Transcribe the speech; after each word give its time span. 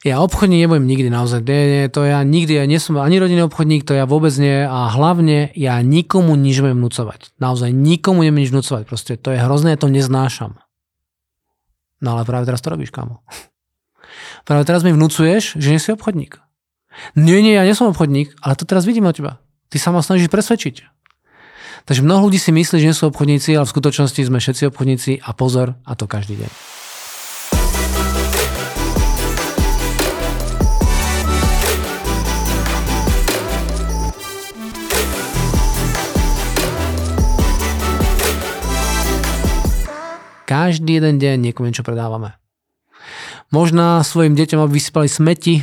Ja 0.00 0.24
obchodník 0.24 0.64
nebudem 0.64 0.88
nikdy 0.88 1.12
naozaj. 1.12 1.44
Nie, 1.44 1.64
nie, 1.68 1.84
to 1.92 2.08
ja 2.08 2.24
nikdy, 2.24 2.56
ja 2.56 2.64
nie 2.64 2.80
som 2.80 2.96
ani 2.96 3.20
rodinný 3.20 3.44
obchodník, 3.44 3.84
to 3.84 3.92
ja 3.92 4.08
vôbec 4.08 4.32
nie 4.40 4.64
a 4.64 4.88
hlavne 4.88 5.52
ja 5.52 5.76
nikomu 5.84 6.40
nič 6.40 6.64
nebudem 6.64 6.80
vnúcovať. 6.80 7.36
Naozaj 7.36 7.68
nikomu 7.68 8.24
nebudem 8.24 8.48
nič 8.48 8.50
vnúcovať. 8.56 8.82
Proste 8.88 9.12
to 9.20 9.28
je 9.28 9.44
hrozné, 9.44 9.76
to 9.76 9.92
neznášam. 9.92 10.56
No 12.00 12.16
ale 12.16 12.24
práve 12.24 12.48
teraz 12.48 12.64
to 12.64 12.72
robíš, 12.72 12.88
kamo. 12.88 13.20
Práve 14.48 14.64
teraz 14.64 14.80
mi 14.80 14.96
vnúcuješ, 14.96 15.60
že 15.60 15.68
nie 15.68 15.76
si 15.76 15.92
obchodník. 15.92 16.40
Nie, 17.12 17.44
nie, 17.44 17.52
ja 17.52 17.68
nie 17.68 17.76
som 17.76 17.92
obchodník, 17.92 18.32
ale 18.40 18.56
to 18.56 18.64
teraz 18.64 18.88
vidím 18.88 19.04
od 19.04 19.12
teba. 19.12 19.36
Ty 19.68 19.76
sa 19.76 19.92
ma 19.92 20.00
snažíš 20.00 20.32
presvedčiť. 20.32 20.88
Takže 21.84 22.00
mnoho 22.00 22.28
ľudí 22.28 22.40
si 22.40 22.56
myslí, 22.56 22.80
že 22.80 22.88
nie 22.88 22.96
sú 22.96 23.12
obchodníci, 23.12 23.52
ale 23.52 23.68
v 23.68 23.72
skutočnosti 23.76 24.20
sme 24.20 24.40
všetci 24.40 24.62
obchodníci 24.72 25.12
a 25.20 25.30
pozor, 25.36 25.76
a 25.84 25.92
to 25.92 26.08
každý 26.08 26.40
deň. 26.40 26.69
Každý 40.50 40.98
jeden 40.98 41.22
deň 41.22 41.38
niekomu 41.46 41.70
niečo 41.70 41.86
predávame. 41.86 42.34
Možná 43.54 44.02
svojim 44.02 44.34
deťom, 44.34 44.66
aby 44.66 44.82
vysypali 44.82 45.06
smeti, 45.06 45.62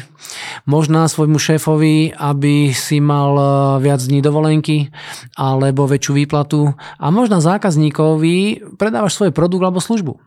možná 0.63 1.11
svojmu 1.11 1.35
šéfovi, 1.35 2.15
aby 2.15 2.71
si 2.71 3.03
mal 3.03 3.35
e, 3.35 3.43
viac 3.83 3.99
dní 3.99 4.23
dovolenky 4.23 4.87
alebo 5.35 5.91
väčšiu 5.91 6.23
výplatu 6.23 6.71
a 6.99 7.05
možná 7.11 7.43
zákazníkovi 7.43 8.63
predávaš 8.79 9.19
svoj 9.19 9.35
produkt 9.35 9.67
alebo 9.67 9.83
službu. 9.83 10.19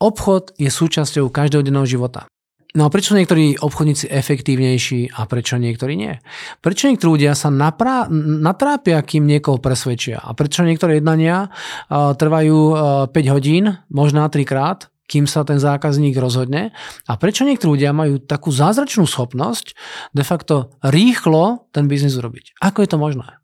Obchod 0.00 0.52
je 0.60 0.68
súčasťou 0.68 1.32
každého 1.32 1.64
denného 1.64 1.88
života. 1.88 2.28
No 2.72 2.88
a 2.88 2.92
prečo 2.92 3.12
niektorí 3.12 3.60
obchodníci 3.60 4.08
efektívnejší 4.08 5.12
a 5.20 5.28
prečo 5.28 5.60
niektorí 5.60 5.92
nie? 5.92 6.16
Prečo 6.64 6.88
niektorí 6.88 7.20
ľudia 7.20 7.36
sa 7.36 7.52
naprá- 7.52 8.08
natrápia, 8.08 8.96
kým 9.04 9.28
niekoho 9.28 9.60
presvedčia? 9.60 10.16
A 10.16 10.32
prečo 10.32 10.64
niektoré 10.64 11.04
jednania 11.04 11.52
uh, 11.52 12.16
trvajú 12.16 12.58
uh, 12.72 13.12
5 13.12 13.34
hodín, 13.36 13.76
možná 13.92 14.24
3 14.24 14.48
krát, 14.48 14.88
kým 15.04 15.28
sa 15.28 15.44
ten 15.44 15.60
zákazník 15.60 16.16
rozhodne? 16.16 16.72
A 17.04 17.12
prečo 17.20 17.44
niektorí 17.44 17.76
ľudia 17.76 17.92
majú 17.92 18.16
takú 18.24 18.48
zázračnú 18.48 19.04
schopnosť 19.04 19.76
de 20.16 20.24
facto 20.24 20.72
rýchlo 20.80 21.68
ten 21.76 21.92
biznis 21.92 22.16
urobiť? 22.16 22.56
Ako 22.64 22.80
je 22.80 22.88
to 22.88 22.96
možné? 22.96 23.36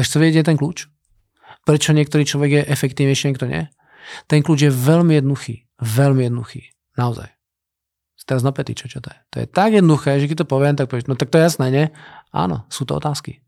Takže 0.00 0.16
chcete 0.16 0.24
vedieť 0.24 0.48
ten 0.48 0.56
kľúč? 0.56 0.88
Prečo 1.68 1.92
niektorý 1.92 2.24
človek 2.24 2.50
je 2.56 2.62
efektívnejší, 2.72 3.36
niekto 3.36 3.44
nie? 3.52 3.68
Ten 4.32 4.40
kľúč 4.40 4.64
je 4.64 4.72
veľmi 4.72 5.20
jednoduchý. 5.20 5.68
Veľmi 5.76 6.24
jednoduchý. 6.24 6.72
Naozaj 6.96 7.34
teraz 8.24 8.44
na 8.44 8.52
pety, 8.52 8.72
čo, 8.76 8.88
čo 8.88 9.00
to 9.00 9.12
je. 9.12 9.18
To 9.32 9.36
je 9.44 9.46
tak 9.48 9.76
jednoduché, 9.76 10.20
že 10.20 10.28
keď 10.28 10.44
to 10.44 10.50
poviem, 10.50 10.74
tak 10.76 10.88
povieš, 10.88 11.08
no 11.08 11.16
tak 11.16 11.32
to 11.32 11.40
je 11.40 11.46
jasné, 11.46 11.66
nie? 11.68 11.84
Áno, 12.32 12.64
sú 12.72 12.88
to 12.88 12.96
otázky. 12.96 13.44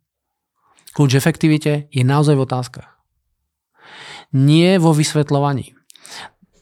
Kľúč 0.96 1.16
efektivite 1.16 1.92
je 1.92 2.02
naozaj 2.04 2.36
v 2.36 2.44
otázkach. 2.48 2.88
Nie 4.32 4.80
vo 4.80 4.96
vysvetľovaní. 4.96 5.76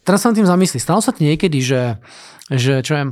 Teraz 0.03 0.27
sa 0.27 0.35
tým 0.35 0.47
zamyslí. 0.47 0.79
Stalo 0.83 1.01
sa 1.01 1.15
ti 1.15 1.25
niekedy, 1.25 1.59
že, 1.65 2.03
že 2.51 2.85
čo 2.85 2.92
viem, 2.92 3.11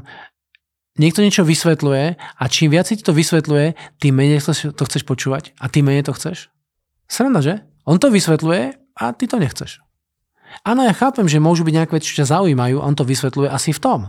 niekto 1.00 1.24
niečo 1.24 1.46
vysvetľuje 1.46 2.04
a 2.18 2.44
čím 2.50 2.74
viac 2.74 2.90
si 2.90 3.00
ti 3.00 3.04
to 3.06 3.16
vysvetľuje, 3.16 3.98
tým 4.02 4.12
menej 4.12 4.44
to 4.74 4.82
chceš 4.84 5.02
počúvať 5.08 5.56
a 5.56 5.72
tým 5.72 5.88
menej 5.88 6.04
to 6.04 6.12
chceš. 6.12 6.52
Sranda, 7.08 7.40
že? 7.40 7.64
On 7.88 7.96
to 7.96 8.12
vysvetľuje 8.12 8.96
a 9.00 9.04
ty 9.16 9.24
to 9.24 9.40
nechceš. 9.40 9.80
Áno, 10.68 10.84
ja 10.84 10.92
chápem, 10.92 11.24
že 11.24 11.40
môžu 11.40 11.64
byť 11.64 11.74
nejaké 11.80 11.92
veci, 11.96 12.12
čo 12.12 12.22
ťa 12.22 12.38
zaujímajú, 12.38 12.76
on 12.76 12.92
to 12.92 13.08
vysvetľuje 13.08 13.48
asi 13.48 13.72
v 13.72 13.80
tom. 13.80 14.00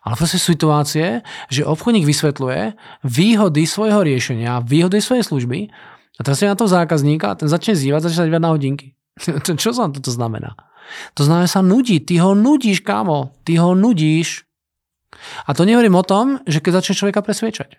Ale 0.00 0.16
proste 0.16 0.40
situácie, 0.40 1.20
že 1.52 1.66
obchodník 1.66 2.08
vysvetľuje 2.08 2.72
výhody 3.04 3.62
svojho 3.68 4.00
riešenia, 4.00 4.64
výhody 4.64 4.98
svojej 5.04 5.24
služby 5.28 5.68
a 6.16 6.20
teraz 6.24 6.40
je 6.40 6.48
na 6.48 6.56
to 6.56 6.68
zákazníka 6.68 7.32
a 7.32 7.36
ten 7.36 7.48
začne 7.48 7.76
zývať, 7.76 8.08
začne 8.08 8.28
dívať 8.32 8.42
na 8.44 8.52
hodinky. 8.52 8.96
Čo 9.60 9.76
sa 9.76 9.92
toto 9.92 10.08
znamená? 10.08 10.56
To 11.16 11.22
znamená 11.24 11.46
sa 11.46 11.60
nudí. 11.60 12.00
Ty 12.02 12.24
ho 12.24 12.32
nudíš, 12.34 12.82
kámo. 12.82 13.36
Ty 13.44 13.62
ho 13.62 13.72
nudíš. 13.76 14.44
A 15.46 15.52
to 15.52 15.68
nehovorím 15.68 15.96
o 16.00 16.04
tom, 16.06 16.40
že 16.48 16.64
keď 16.64 16.82
začne 16.82 16.98
človeka 16.98 17.20
presviečať. 17.20 17.78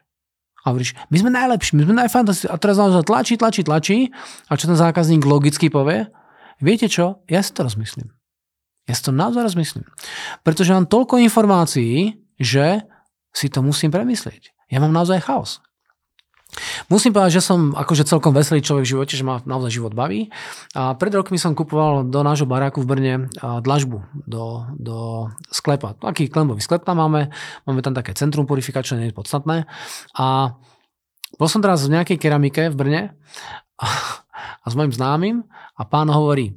A 0.61 0.69
hovoríš, 0.69 0.93
my 1.09 1.17
sme 1.17 1.31
najlepší, 1.33 1.73
my 1.73 1.83
sme 1.89 1.95
najfantastickí. 2.05 2.53
A 2.53 2.61
teraz 2.61 2.77
naozaj 2.77 3.09
tlačí, 3.09 3.33
tlačí, 3.35 3.61
tlačí. 3.65 3.97
A 4.45 4.53
čo 4.55 4.69
ten 4.69 4.77
zákazník 4.77 5.25
logicky 5.25 5.73
povie? 5.73 6.05
Viete 6.61 6.85
čo? 6.85 7.25
Ja 7.25 7.41
si 7.41 7.49
to 7.51 7.65
rozmyslím. 7.65 8.13
Ja 8.91 8.96
si 9.00 9.07
to 9.07 9.16
naozaj 9.16 9.47
rozmyslím. 9.47 9.88
Pretože 10.44 10.75
mám 10.75 10.84
toľko 10.84 11.24
informácií, 11.24 12.19
že 12.35 12.84
si 13.31 13.47
to 13.47 13.63
musím 13.63 13.88
premyslieť. 13.88 14.52
Ja 14.68 14.84
mám 14.84 14.91
naozaj 14.91 15.24
chaos. 15.24 15.63
Musím 16.91 17.16
povedať, 17.16 17.40
že 17.40 17.47
som 17.47 17.72
akože 17.72 18.03
celkom 18.03 18.35
veselý 18.35 18.59
človek 18.59 18.84
v 18.84 18.91
živote, 18.91 19.16
že 19.16 19.24
ma 19.24 19.40
naozaj 19.47 19.72
život 19.72 19.96
baví. 19.96 20.28
A 20.75 21.00
pred 21.00 21.16
rokmi 21.16 21.40
som 21.40 21.56
kupoval 21.56 22.03
do 22.03 22.19
nášho 22.28 22.44
baráku 22.44 22.84
v 22.84 22.91
Brne 22.91 23.13
dlažbu 23.40 24.03
do, 24.28 24.68
do 24.75 25.31
sklepa. 25.47 25.96
Taký 25.96 26.28
klembový 26.28 26.59
sklep 26.59 26.84
tam 26.84 27.00
máme. 27.00 27.31
Máme 27.63 27.79
tam 27.79 27.96
také 27.96 28.12
centrum 28.12 28.44
purifikačné, 28.44 29.00
nie 29.00 29.09
je 29.12 29.16
podstatné. 29.16 29.63
A 30.19 30.59
bol 31.40 31.47
som 31.47 31.63
teraz 31.63 31.88
v 31.88 31.96
nejakej 31.96 32.19
keramike 32.19 32.68
v 32.68 32.75
Brne 32.75 33.02
a, 33.79 33.88
a 34.59 34.66
s 34.68 34.75
mojim 34.75 34.91
známym 34.91 35.47
a 35.79 35.81
pán 35.88 36.12
hovorí, 36.12 36.52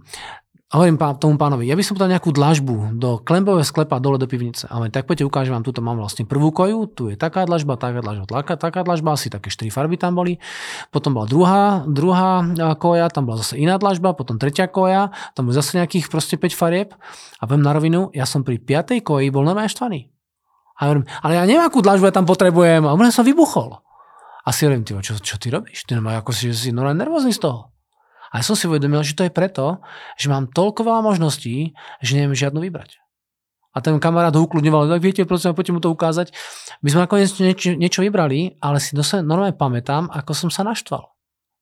a 0.74 0.82
hovorím 0.82 0.98
pán, 0.98 1.14
tomu 1.22 1.38
pánovi, 1.38 1.70
ja 1.70 1.78
by 1.78 1.86
som 1.86 1.94
podal 1.94 2.10
nejakú 2.10 2.34
dlažbu 2.34 2.98
do 2.98 3.22
klembového 3.22 3.62
sklepa 3.62 4.02
dole 4.02 4.18
do 4.18 4.26
pivnice. 4.26 4.66
Ale 4.66 4.90
tak 4.90 5.06
poďte 5.06 5.22
ukážem 5.22 5.54
vám, 5.54 5.62
tuto 5.62 5.78
mám 5.78 5.94
vlastne 5.94 6.26
prvú 6.26 6.50
koju, 6.50 6.90
tu 6.90 7.02
je 7.06 7.14
taká 7.14 7.46
dlažba, 7.46 7.78
taká 7.78 8.02
dlažba, 8.02 8.26
taká, 8.26 8.58
taká 8.58 8.82
dlažba, 8.82 9.14
asi 9.14 9.30
také 9.30 9.54
4 9.54 9.70
farby 9.70 9.94
tam 9.94 10.18
boli. 10.18 10.42
Potom 10.90 11.14
bola 11.14 11.30
druhá, 11.30 11.86
druhá 11.86 12.42
koja, 12.74 13.06
tam 13.06 13.30
bola 13.30 13.38
zase 13.38 13.54
iná 13.54 13.78
dlažba, 13.78 14.18
potom 14.18 14.34
tretia 14.34 14.66
koja, 14.66 15.14
tam 15.38 15.46
boli 15.46 15.54
zase 15.54 15.78
nejakých 15.78 16.10
proste 16.10 16.34
5 16.34 16.58
farieb. 16.58 16.91
A 17.38 17.46
poviem 17.46 17.62
na 17.62 17.70
rovinu, 17.70 18.10
ja 18.10 18.26
som 18.26 18.42
pri 18.42 18.58
5. 18.58 18.98
koji 18.98 19.30
bol 19.30 19.46
normálne 19.46 19.70
štvaný. 19.70 20.10
A 20.82 20.91
hovorím, 20.91 21.06
ale 21.22 21.38
ja 21.38 21.46
neviem, 21.46 21.62
akú 21.62 21.86
dlažbu 21.86 22.10
ja 22.10 22.18
tam 22.18 22.26
potrebujem. 22.26 22.82
A 22.82 22.98
on 22.98 23.14
som 23.14 23.22
vybuchol. 23.22 23.78
A 24.42 24.50
si 24.50 24.66
hovorím, 24.66 24.82
čo, 24.82 25.14
čo 25.22 25.38
ty 25.38 25.54
robíš? 25.54 25.86
Ty 25.86 26.02
ako 26.02 26.34
si, 26.34 26.50
si 26.50 26.74
normálne 26.74 26.98
nervózny 27.06 27.30
z 27.30 27.46
toho. 27.46 27.73
A 28.34 28.43
som 28.43 28.59
si 28.59 28.67
uvedomil, 28.67 29.06
že 29.06 29.15
to 29.15 29.22
je 29.22 29.31
preto, 29.31 29.78
že 30.19 30.27
mám 30.27 30.50
toľko 30.50 30.83
veľa 30.83 31.06
možností, 31.06 31.71
že 32.03 32.19
neviem 32.19 32.34
žiadnu 32.34 32.59
vybrať. 32.59 32.99
A 33.75 33.78
ten 33.78 33.95
kamarát 34.03 34.34
ho 34.34 34.43
ukludňoval, 34.43 34.91
tak 34.91 35.03
viete, 35.03 35.22
prosím, 35.22 35.55
poďte 35.55 35.75
mu 35.75 35.81
to 35.83 35.95
ukázať. 35.95 36.34
My 36.83 36.91
sme 36.91 37.06
nakoniec 37.06 37.31
niečo, 37.39 37.75
niečo 37.78 38.03
vybrali, 38.03 38.59
ale 38.59 38.83
si 38.83 38.95
dosť 38.95 39.22
normálne 39.22 39.55
pamätám, 39.55 40.11
ako 40.11 40.34
som 40.34 40.50
sa 40.50 40.67
naštval. 40.67 41.15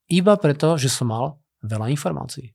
Iba 0.09 0.37
preto, 0.41 0.81
že 0.81 0.93
som 0.93 1.13
mal 1.13 1.41
veľa 1.65 1.93
informácií. 1.93 2.53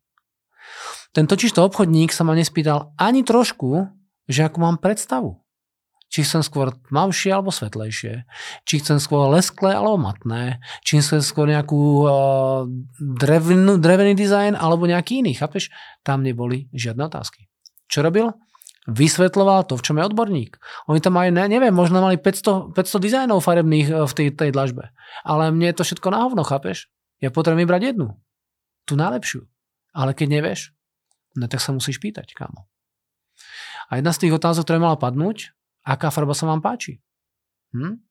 Ten 1.14 1.26
totižto 1.26 1.62
obchodník 1.66 2.14
sa 2.14 2.22
ma 2.22 2.38
nespýtal 2.38 2.94
ani 2.98 3.26
trošku, 3.26 3.90
že 4.30 4.46
ako 4.46 4.58
mám 4.62 4.78
predstavu. 4.78 5.42
Či 6.08 6.24
chcem 6.24 6.40
skôr 6.40 6.72
tmavšie 6.88 7.36
alebo 7.36 7.52
svetlejšie. 7.52 8.24
Či 8.64 8.76
chcem 8.80 8.98
skôr 9.04 9.28
lesklé 9.28 9.76
alebo 9.76 10.00
matné. 10.00 10.64
Či 10.88 11.04
chcem 11.04 11.20
skôr 11.20 11.52
nejakú 11.52 12.08
uh, 12.08 12.64
drevenú, 12.98 13.76
drevený 13.76 14.16
dizajn 14.16 14.56
alebo 14.56 14.88
nejaký 14.88 15.20
iný. 15.20 15.36
Chápeš? 15.36 15.68
Tam 16.08 16.24
neboli 16.24 16.72
žiadne 16.72 17.12
otázky. 17.12 17.52
Čo 17.92 18.08
robil? 18.08 18.32
Vysvetloval 18.88 19.68
to, 19.68 19.76
v 19.76 19.84
čom 19.84 20.00
je 20.00 20.08
odborník. 20.08 20.64
Oni 20.88 21.04
tam 21.04 21.20
majú, 21.20 21.28
neviem, 21.36 21.76
možno 21.76 22.00
mali 22.00 22.16
500, 22.16 22.72
500 22.72 23.04
dizajnov 23.04 23.44
farebných 23.44 24.08
v 24.08 24.14
tej, 24.16 24.28
tej 24.32 24.56
dlažbe. 24.56 24.96
Ale 25.28 25.52
mne 25.52 25.76
je 25.76 25.76
to 25.76 25.84
všetko 25.84 26.08
na 26.08 26.24
hovno, 26.24 26.48
chápeš? 26.48 26.88
Ja 27.20 27.28
potrebujem 27.28 27.68
vybrať 27.68 27.82
jednu. 27.92 28.16
Tú 28.88 28.96
najlepšiu. 28.96 29.44
Ale 29.92 30.16
keď 30.16 30.40
nevieš, 30.40 30.72
no 31.36 31.52
tak 31.52 31.60
sa 31.60 31.76
musíš 31.76 32.00
pýtať, 32.00 32.32
kámo. 32.32 32.64
A 33.92 34.00
jedna 34.00 34.16
z 34.16 34.24
tých 34.24 34.40
otázok, 34.40 34.64
ktoré 34.64 34.80
mala 34.80 34.96
padnúť, 34.96 35.57
aká 35.88 36.12
farba 36.12 36.36
sa 36.36 36.52
vám 36.52 36.60
páči. 36.60 37.00
Hm? 37.72 38.04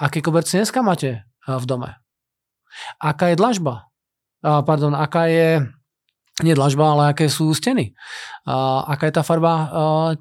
Aké 0.00 0.24
koberce 0.24 0.56
dneska 0.56 0.80
máte 0.80 1.20
eh, 1.20 1.58
v 1.60 1.64
dome? 1.68 1.92
Aká 2.96 3.32
je 3.32 3.36
dlažba? 3.36 3.88
Pardon, 4.38 4.94
aká 4.94 5.26
je 5.26 5.66
nie 6.42 6.54
dlažba, 6.54 6.94
ale 6.94 7.02
aké 7.10 7.26
sú 7.26 7.50
steny. 7.50 7.94
aká 8.86 9.10
je 9.10 9.14
tá 9.14 9.22
farba 9.26 9.52
eh, 9.54 9.68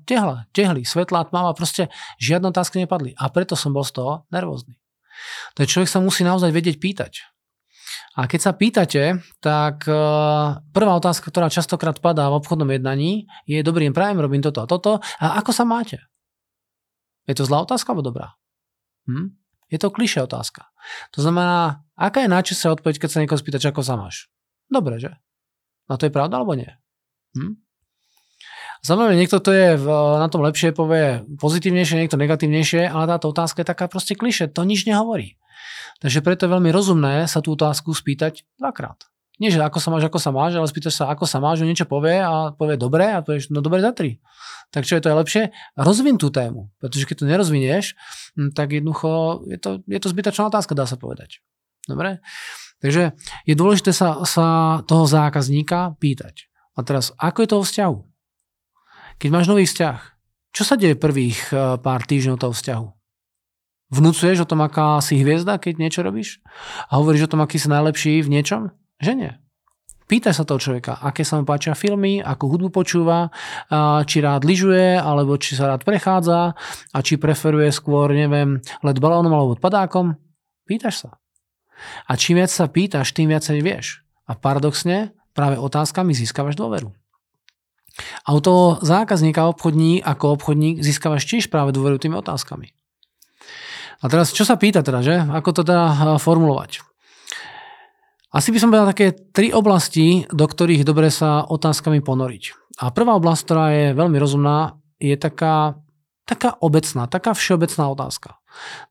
tehla, 0.10 0.50
tehly, 0.54 0.82
svetlá, 0.82 1.30
tmavá, 1.30 1.54
proste 1.54 1.94
žiadne 2.18 2.50
otázky 2.50 2.82
nepadli. 2.82 3.14
A 3.18 3.30
preto 3.30 3.54
som 3.54 3.74
bol 3.74 3.86
z 3.86 4.02
toho 4.02 4.26
nervózny. 4.34 4.78
je 5.58 5.70
človek 5.70 5.90
sa 5.90 6.02
musí 6.02 6.26
naozaj 6.26 6.50
vedieť 6.50 6.82
pýtať. 6.82 7.14
A 8.18 8.26
keď 8.26 8.40
sa 8.42 8.52
pýtate, 8.58 9.04
tak 9.38 9.86
eh, 9.86 9.96
prvá 10.58 10.94
otázka, 10.98 11.30
ktorá 11.30 11.54
častokrát 11.54 12.02
padá 12.02 12.26
v 12.34 12.42
obchodnom 12.42 12.70
jednaní, 12.74 13.30
je 13.46 13.62
dobrým 13.62 13.94
prajem, 13.94 14.18
robím 14.18 14.42
toto 14.42 14.66
a 14.66 14.68
toto. 14.70 14.92
A 15.22 15.38
ako 15.38 15.54
sa 15.54 15.70
máte? 15.70 16.02
Je 17.28 17.36
to 17.36 17.44
zlá 17.44 17.62
otázka 17.68 17.92
alebo 17.92 18.08
dobrá? 18.08 18.40
Hm? 19.06 19.36
Je 19.68 19.78
to 19.78 19.92
klišé 19.92 20.24
otázka. 20.24 20.72
To 21.12 21.20
znamená, 21.20 21.84
aká 22.00 22.24
je 22.24 22.32
najčastejšia 22.32 22.80
odpoveď, 22.80 22.96
keď 23.04 23.10
sa 23.12 23.20
niekoho 23.20 23.40
spýtaš, 23.40 23.68
ako 23.68 23.84
sa 23.84 24.00
máš? 24.00 24.32
Dobre, 24.72 24.98
že? 24.98 25.12
No 25.92 26.00
to 26.00 26.08
je 26.08 26.16
pravda 26.16 26.40
alebo 26.40 26.56
nie? 26.56 26.72
Hm? 27.36 27.60
Samozrejme, 28.86 29.20
niekto 29.20 29.44
to 29.44 29.52
je 29.52 29.76
na 30.22 30.28
tom 30.32 30.46
lepšie, 30.46 30.72
povie 30.72 31.26
pozitívnejšie, 31.42 32.00
niekto 32.00 32.16
negatívnejšie, 32.16 32.88
ale 32.88 33.10
táto 33.10 33.34
otázka 33.34 33.66
je 33.66 33.72
taká 33.74 33.90
proste 33.90 34.14
kliše, 34.14 34.48
to 34.48 34.64
nič 34.64 34.86
nehovorí. 34.88 35.36
Takže 35.98 36.22
preto 36.22 36.46
je 36.46 36.54
veľmi 36.54 36.70
rozumné 36.70 37.26
sa 37.26 37.42
tú 37.42 37.58
otázku 37.58 37.92
spýtať 37.92 38.46
dvakrát. 38.62 39.10
Nie, 39.38 39.54
že 39.54 39.62
ako 39.62 39.78
sa 39.78 39.94
máš, 39.94 40.10
ako 40.10 40.18
sa 40.18 40.32
máš, 40.34 40.58
ale 40.58 40.66
spýtaš 40.66 40.96
sa, 40.98 41.06
ako 41.14 41.30
sa 41.30 41.38
máš, 41.38 41.62
že 41.62 41.70
niečo 41.70 41.86
povie 41.86 42.18
a 42.18 42.58
povie 42.58 42.74
dobre 42.74 43.06
a 43.06 43.22
povieš, 43.22 43.54
no 43.54 43.62
dobre 43.62 43.86
za 43.86 43.94
tri. 43.94 44.18
Tak 44.74 44.84
čo 44.84 44.98
je 44.98 45.02
to 45.06 45.14
je 45.14 45.20
lepšie? 45.22 45.44
Rozvin 45.78 46.18
tú 46.18 46.34
tému, 46.34 46.74
pretože 46.82 47.06
keď 47.06 47.16
to 47.22 47.30
nerozvinieš, 47.30 47.86
hm, 48.34 48.52
tak 48.58 48.74
jednoducho 48.74 49.46
je 49.46 49.58
to, 49.62 49.70
je 49.86 50.00
to 50.02 50.08
zbytočná 50.10 50.50
otázka, 50.50 50.74
dá 50.74 50.90
sa 50.90 50.98
povedať. 50.98 51.46
Dobre? 51.86 52.20
Takže 52.82 53.14
je 53.46 53.56
dôležité 53.58 53.94
sa, 53.94 54.26
sa 54.26 54.82
toho 54.86 55.06
zákazníka 55.06 55.98
pýtať. 56.02 56.50
A 56.78 56.86
teraz, 56.86 57.14
ako 57.18 57.38
je 57.42 57.50
to 57.50 57.58
o 57.58 57.66
vzťahu? 57.66 57.98
Keď 59.18 59.30
máš 59.34 59.50
nový 59.50 59.66
vzťah, 59.66 59.98
čo 60.54 60.64
sa 60.66 60.78
deje 60.78 60.98
prvých 60.98 61.54
eh, 61.54 61.78
pár 61.78 62.06
týždňov 62.06 62.42
toho 62.42 62.54
vzťahu? 62.54 62.88
Vnúcuješ 63.88 64.44
o 64.44 64.50
tom, 64.50 64.66
aká 64.68 65.00
si 65.00 65.16
hviezda, 65.16 65.62
keď 65.62 65.80
niečo 65.80 66.04
robíš? 66.04 66.44
A 66.92 67.00
hovoríš 67.00 67.30
o 67.30 67.32
tom, 67.32 67.40
aký 67.40 67.56
si 67.56 67.72
najlepší 67.72 68.20
v 68.20 68.34
niečom? 68.36 68.76
Že 68.98 69.14
nie. 69.14 69.32
Pýtaj 70.08 70.40
sa 70.40 70.48
toho 70.48 70.56
človeka, 70.56 71.04
aké 71.04 71.28
sa 71.28 71.36
mu 71.36 71.44
páčia 71.44 71.76
filmy, 71.76 72.24
akú 72.24 72.48
hudbu 72.48 72.72
počúva, 72.72 73.28
či 74.08 74.24
rád 74.24 74.48
lyžuje, 74.48 74.96
alebo 74.96 75.36
či 75.36 75.60
sa 75.60 75.76
rád 75.76 75.84
prechádza 75.84 76.56
a 76.96 76.98
či 77.04 77.20
preferuje 77.20 77.68
skôr, 77.76 78.16
neviem, 78.16 78.64
let 78.88 78.98
balónom 79.04 79.36
alebo 79.36 79.60
padákom. 79.60 80.16
Pýtaš 80.64 80.96
sa. 81.04 81.10
A 82.08 82.16
čím 82.16 82.40
viac 82.40 82.48
sa 82.48 82.72
pýtaš, 82.72 83.12
tým 83.12 83.28
viacej 83.28 83.60
vieš. 83.60 84.08
A 84.32 84.40
paradoxne, 84.40 85.12
práve 85.36 85.60
otázkami 85.60 86.16
získavaš 86.16 86.56
dôveru. 86.56 86.96
A 88.24 88.30
u 88.32 88.40
toho 88.40 88.80
zákazníka 88.80 89.44
obchodník 89.52 90.08
ako 90.08 90.40
obchodník 90.40 90.80
získavaš 90.80 91.28
tiež 91.28 91.52
práve 91.52 91.76
dôveru 91.76 92.00
tými 92.00 92.16
otázkami. 92.16 92.72
A 94.00 94.06
teraz, 94.08 94.32
čo 94.32 94.48
sa 94.48 94.56
pýta 94.56 94.88
teda, 94.88 95.04
že? 95.04 95.20
Ako 95.20 95.52
to 95.52 95.68
teda 95.68 96.16
formulovať? 96.22 96.80
Asi 98.28 98.52
by 98.52 98.60
som 98.60 98.70
povedal 98.70 98.92
také 98.92 99.16
tri 99.32 99.56
oblasti, 99.56 100.28
do 100.28 100.46
ktorých 100.46 100.84
dobre 100.84 101.08
sa 101.08 101.48
otázkami 101.48 102.04
ponoriť. 102.04 102.76
A 102.84 102.92
prvá 102.92 103.16
oblasť, 103.16 103.42
ktorá 103.48 103.66
je 103.72 103.86
veľmi 103.96 104.18
rozumná, 104.20 104.76
je 105.00 105.16
taká, 105.16 105.80
taká 106.28 106.60
obecná, 106.60 107.08
taká 107.08 107.32
všeobecná 107.32 107.88
otázka. 107.88 108.38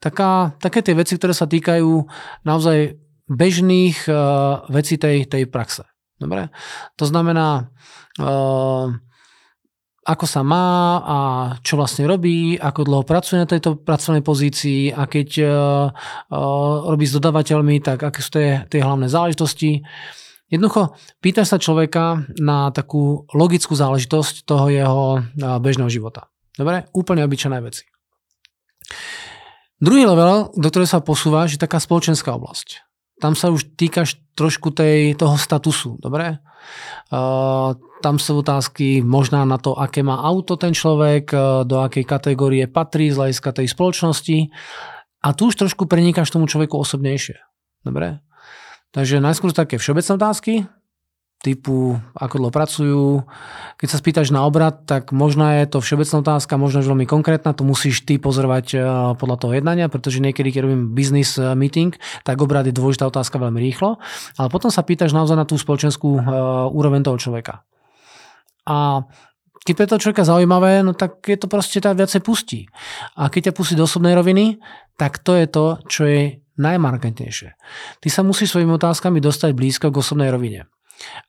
Taká, 0.01 0.57
také 0.57 0.81
tie 0.81 0.97
veci, 0.97 1.21
ktoré 1.21 1.37
sa 1.37 1.45
týkajú 1.45 2.07
naozaj 2.49 2.97
bežných 3.27 4.09
uh, 4.09 4.65
vecí 4.71 4.97
tej, 4.97 5.27
tej 5.27 5.51
praxe. 5.51 5.85
Dobre? 6.17 6.49
To 6.97 7.05
znamená, 7.05 7.69
uh, 8.17 8.89
ako 10.07 10.25
sa 10.31 10.47
má 10.47 11.03
a 11.03 11.19
čo 11.67 11.75
vlastne 11.75 12.07
robí, 12.07 12.55
ako 12.55 12.87
dlho 12.87 13.03
pracuje 13.03 13.43
na 13.43 13.51
tejto 13.51 13.75
pracovnej 13.75 14.23
pozícii 14.23 14.95
a 14.95 15.11
keď 15.11 15.29
uh, 15.43 15.49
uh, 16.31 16.87
robí 16.87 17.11
s 17.11 17.19
dodávateľmi, 17.19 17.83
tak 17.83 18.07
aké 18.07 18.23
sú 18.23 18.39
tie, 18.39 18.63
tie 18.71 18.79
hlavné 18.79 19.11
záležitosti. 19.11 19.83
Jednoducho, 20.47 20.95
pýta 21.19 21.43
sa 21.43 21.59
človeka 21.59 22.23
na 22.39 22.71
takú 22.71 23.27
logickú 23.35 23.75
záležitosť 23.75 24.47
toho 24.47 24.71
jeho 24.71 25.07
uh, 25.19 25.59
bežného 25.59 25.91
života. 25.91 26.31
Dobre? 26.55 26.87
Úplne 26.95 27.27
obyčajné 27.27 27.59
veci. 27.67 27.83
Druhý 29.83 30.07
level, 30.07 30.55
do 30.55 30.69
ktorého 30.71 30.89
sa 30.89 31.03
posúvaš, 31.03 31.59
je 31.59 31.61
taká 31.61 31.83
spoločenská 31.83 32.31
oblasť. 32.33 32.86
Tam 33.17 33.33
sa 33.33 33.49
už 33.49 33.77
týkaš 33.77 34.21
trošku 34.37 34.73
tej, 34.77 35.17
toho 35.17 35.41
statusu, 35.41 35.97
dobre? 36.01 36.41
Uh, 37.09 37.73
tam 38.05 38.21
sú 38.21 38.45
otázky 38.45 39.01
možná 39.01 39.49
na 39.49 39.57
to, 39.57 39.73
aké 39.73 40.05
má 40.05 40.21
auto 40.21 40.61
ten 40.61 40.77
človek, 40.77 41.33
do 41.65 41.77
akej 41.81 42.05
kategórie 42.05 42.69
patrí 42.69 43.09
z 43.09 43.17
hľadiska 43.17 43.51
tej 43.57 43.67
spoločnosti. 43.73 44.53
A 45.25 45.29
tu 45.33 45.49
už 45.49 45.57
trošku 45.57 45.89
prenikáš 45.89 46.31
tomu 46.31 46.47
človeku 46.47 46.77
osobnejšie. 46.77 47.41
Dobre? 47.83 48.21
Takže 48.93 49.19
najskôr 49.19 49.51
také 49.51 49.81
všeobecné 49.81 50.13
otázky, 50.17 50.53
typu, 51.45 52.01
ako 52.17 52.35
dlho 52.43 52.53
pracujú. 52.53 53.05
Keď 53.79 53.89
sa 53.89 54.01
spýtaš 54.01 54.35
na 54.35 54.43
obrad, 54.43 54.83
tak 54.89 55.15
možno 55.15 55.47
je 55.47 55.69
to 55.69 55.79
všeobecná 55.85 56.17
otázka, 56.25 56.59
možno 56.59 56.83
je 56.83 56.91
veľmi 56.91 57.07
konkrétna, 57.07 57.55
to 57.55 57.63
musíš 57.63 58.03
ty 58.03 58.19
pozorovať 58.19 58.67
e, 58.75 58.77
podľa 59.15 59.37
toho 59.39 59.53
jednania, 59.55 59.87
pretože 59.87 60.19
niekedy, 60.19 60.51
keď 60.51 60.61
robím 60.67 60.97
business 60.97 61.37
e, 61.39 61.53
meeting, 61.55 61.95
tak 62.27 62.41
obrad 62.41 62.67
je 62.67 62.75
dôležitá 62.75 63.07
otázka 63.07 63.39
veľmi 63.39 63.61
rýchlo, 63.63 64.01
ale 64.41 64.49
potom 64.49 64.73
sa 64.73 64.83
pýtaš 64.83 65.13
naozaj 65.13 65.37
na 65.39 65.47
tú 65.47 65.55
spoločenskú 65.61 66.19
e, 66.19 66.23
úroveň 66.73 67.05
toho 67.05 67.21
človeka. 67.21 67.63
A 68.67 69.07
keď 69.67 69.75
je 69.83 69.91
to 69.91 70.03
človeka 70.03 70.25
zaujímavé, 70.27 70.87
no 70.87 70.95
tak 70.95 71.27
je 71.27 71.39
to 71.39 71.51
proste 71.51 71.83
tak 71.83 71.99
viacej 71.99 72.23
pustí. 72.23 72.71
A 73.19 73.27
keď 73.27 73.51
ťa 73.51 73.57
pustí 73.59 73.75
do 73.75 73.87
osobnej 73.87 74.15
roviny, 74.15 74.63
tak 74.95 75.19
to 75.23 75.35
je 75.35 75.47
to, 75.51 75.67
čo 75.91 76.03
je 76.07 76.23
najmarkantnejšie. 76.57 77.51
Ty 78.01 78.09
sa 78.09 78.23
musíš 78.23 78.55
svojimi 78.55 78.73
otázkami 78.79 79.19
dostať 79.19 79.51
blízko 79.53 79.91
k 79.93 80.01
osobnej 80.01 80.31
rovine. 80.31 80.71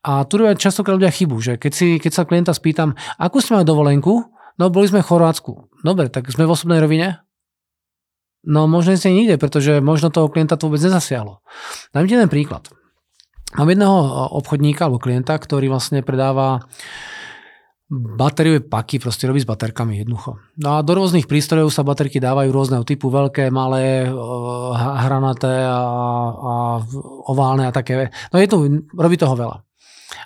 A 0.04 0.24
tu 0.24 0.40
robia 0.40 0.56
častokrát 0.56 0.96
ľudia 0.96 1.12
chybu, 1.12 1.36
že 1.40 1.52
keď, 1.60 1.72
si, 1.72 1.86
keď 2.00 2.12
sa 2.12 2.26
klienta 2.28 2.52
spýtam, 2.56 2.96
akú 3.20 3.42
ste 3.42 3.54
mali 3.56 3.68
dovolenku, 3.68 4.28
no 4.56 4.64
boli 4.72 4.88
sme 4.88 5.04
v 5.04 5.08
Chorvátsku. 5.08 5.68
Dobre, 5.84 6.08
tak 6.08 6.28
sme 6.32 6.48
v 6.48 6.54
osobnej 6.54 6.80
rovine? 6.80 7.20
No 8.46 8.70
možno 8.70 8.94
ste 8.94 9.12
nikde, 9.12 9.36
pretože 9.36 9.82
možno 9.82 10.14
toho 10.14 10.30
klienta 10.30 10.56
to 10.56 10.70
vôbec 10.70 10.80
nezasiahlo. 10.80 11.42
Dám 11.92 12.06
ti 12.06 12.14
jeden 12.14 12.30
príklad. 12.30 12.70
Mám 13.56 13.72
jedného 13.72 13.96
obchodníka 14.36 14.86
alebo 14.86 15.00
klienta, 15.00 15.32
ktorý 15.36 15.72
vlastne 15.72 16.04
predáva 16.04 16.68
batériové 17.88 18.68
paky, 18.68 19.00
proste 19.00 19.24
robí 19.24 19.40
s 19.40 19.48
baterkami 19.48 20.04
jednoducho. 20.04 20.36
No 20.60 20.76
a 20.76 20.84
do 20.84 20.92
rôznych 20.92 21.24
prístrojov 21.24 21.72
sa 21.72 21.80
baterky 21.80 22.20
dávajú 22.20 22.52
rôzneho 22.52 22.84
typu, 22.84 23.08
veľké, 23.08 23.48
malé, 23.48 24.04
hranaté 24.76 25.64
a, 25.64 25.80
a 26.36 26.54
oválne 27.32 27.64
a 27.64 27.72
také. 27.72 28.12
No 28.28 28.36
je 28.36 28.48
to, 28.48 28.60
robí 28.92 29.16
toho 29.16 29.32
veľa. 29.32 29.64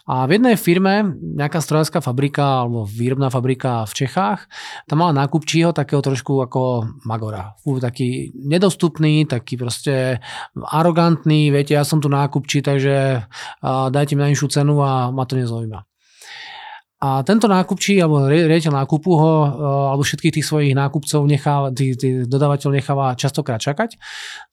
A 0.03 0.26
v 0.26 0.35
jednej 0.35 0.59
firme, 0.59 1.14
nejaká 1.14 1.62
strojárska 1.62 2.03
fabrika 2.03 2.67
alebo 2.67 2.82
výrobná 2.82 3.31
fabrika 3.31 3.87
v 3.87 3.94
Čechách, 3.94 4.50
tam 4.91 4.99
mala 4.99 5.14
nákupčího 5.23 5.70
takého 5.70 6.03
trošku 6.03 6.43
ako 6.43 6.91
Magora. 7.06 7.55
Fú, 7.62 7.79
taký 7.79 8.35
nedostupný, 8.35 9.23
taký 9.31 9.55
proste 9.55 10.19
arogantný, 10.59 11.55
viete, 11.55 11.79
ja 11.79 11.87
som 11.87 12.03
tu 12.03 12.11
nákupčí, 12.11 12.67
takže 12.67 13.23
dajte 13.94 14.19
mi 14.19 14.26
najnižšiu 14.26 14.49
cenu 14.50 14.82
a 14.82 15.14
ma 15.14 15.23
to 15.23 15.38
nezaujíma. 15.38 15.87
A 17.02 17.26
tento 17.26 17.50
nákupčí 17.50 17.99
alebo 17.99 18.31
riaditeľ 18.31 18.87
nákupu 18.87 19.10
ho, 19.10 19.34
e, 19.43 19.49
alebo 19.90 20.06
všetkých 20.06 20.38
tých 20.38 20.46
svojich 20.46 20.72
nákupcov 20.78 21.26
necháva, 21.26 21.75
tých, 21.75 21.99
tých 21.99 22.14
dodávateľ 22.31 22.78
necháva 22.78 23.19
častokrát 23.19 23.58
čakať. 23.58 23.99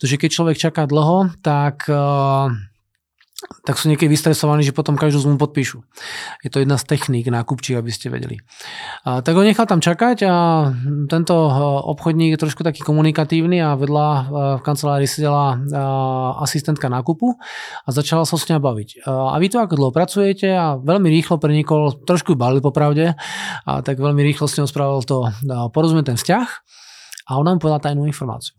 Takže 0.02 0.16
keď 0.18 0.30
človek 0.34 0.58
čaká 0.58 0.90
dlho, 0.90 1.30
tak 1.46 1.86
e, 1.86 1.94
tak 3.66 3.82
sú 3.82 3.90
niekedy 3.90 4.14
vystresovaní, 4.14 4.62
že 4.62 4.74
potom 4.74 4.94
každú 4.94 5.26
zmluvu 5.26 5.50
podpíšu. 5.50 5.82
Je 6.46 6.50
to 6.54 6.62
jedna 6.62 6.78
z 6.78 6.86
techník 6.86 7.26
nákupčí, 7.28 7.74
aby 7.74 7.90
ste 7.90 8.14
vedeli. 8.14 8.38
A, 9.06 9.26
tak 9.26 9.34
ho 9.34 9.42
nechal 9.42 9.66
tam 9.66 9.82
čakať 9.82 10.26
a 10.30 10.36
tento 11.10 11.34
e, 11.34 11.52
obchodník 11.90 12.38
je 12.38 12.42
trošku 12.46 12.62
taký 12.62 12.86
komunikatívny 12.86 13.58
a 13.58 13.74
vedľa 13.74 14.08
e, 14.10 14.22
v 14.58 14.62
kancelárii 14.62 15.10
sedela 15.10 15.58
e, 15.58 15.78
asistentka 16.46 16.88
nákupu 16.94 17.36
a 17.84 17.90
začala 17.90 18.24
sa 18.24 18.38
s 18.38 18.46
ňa 18.46 18.62
baviť. 18.62 19.10
A 19.10 19.36
vy 19.42 19.48
to 19.50 19.58
ako 19.60 19.74
dlho 19.76 19.92
pracujete 19.94 20.50
a 20.54 20.78
veľmi 20.78 21.10
rýchlo 21.10 21.42
prenikol, 21.42 22.06
trošku 22.06 22.38
balil 22.38 22.62
popravde, 22.62 23.18
a 23.66 23.72
tak 23.82 23.98
veľmi 23.98 24.22
rýchlo 24.24 24.46
s 24.46 24.62
ňou 24.62 24.70
spravil 24.70 25.02
to 25.04 25.26
porozumieť 25.74 26.14
ten 26.14 26.18
vzťah 26.18 26.48
a 27.30 27.32
ona 27.38 27.58
mu 27.58 27.60
povedala 27.62 27.82
tajnú 27.82 28.06
informáciu. 28.06 28.58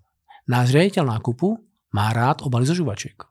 Náš 0.51 0.75
riaditeľ 0.75 1.19
nákupu 1.19 1.59
má 1.95 2.11
rád 2.11 2.43
obaly 2.43 2.67
zo 2.67 2.75
žuvačiek. 2.75 3.30